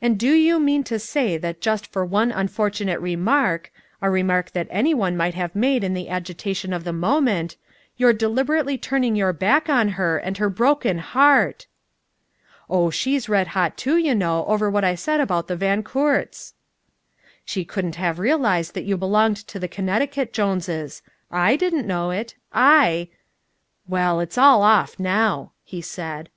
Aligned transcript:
"And 0.00 0.18
do 0.18 0.32
you 0.32 0.58
mean 0.58 0.82
to 0.84 0.98
say 0.98 1.36
that 1.36 1.60
just 1.60 1.86
for 1.92 2.06
one 2.06 2.32
unfortunate 2.32 2.98
remark 3.02 3.70
a 4.00 4.08
remark 4.08 4.52
that 4.52 4.66
any 4.70 4.94
one 4.94 5.14
might 5.14 5.34
have 5.34 5.54
made 5.54 5.84
in 5.84 5.92
the 5.92 6.08
agitation 6.08 6.72
of 6.72 6.84
the 6.84 6.92
moment 6.94 7.58
you're 7.98 8.14
deliberately 8.14 8.78
turning 8.78 9.14
your 9.14 9.34
back 9.34 9.68
on 9.68 9.90
her, 10.00 10.16
and 10.16 10.38
her 10.38 10.48
broken 10.48 11.00
heart!" 11.00 11.66
"Oh, 12.70 12.88
she's 12.88 13.28
red 13.28 13.48
hot, 13.48 13.76
too, 13.76 13.98
you 13.98 14.14
know, 14.14 14.46
over 14.46 14.70
what 14.70 14.84
I 14.84 14.94
said 14.94 15.20
about 15.20 15.48
the 15.48 15.56
Van 15.56 15.82
Coorts." 15.82 16.54
"She 17.44 17.62
couldn't 17.62 17.96
have 17.96 18.18
realized 18.18 18.72
that 18.72 18.84
you 18.86 18.96
belonged 18.96 19.36
to 19.48 19.58
the 19.58 19.68
Connecticut 19.68 20.32
Joneses. 20.32 21.02
I 21.30 21.56
didn't 21.56 21.86
know 21.86 22.10
it. 22.10 22.36
I" 22.54 23.08
"Well, 23.86 24.18
it's 24.20 24.38
all 24.38 24.62
off 24.62 24.98
now," 24.98 25.52
he 25.62 25.82
said. 25.82 26.30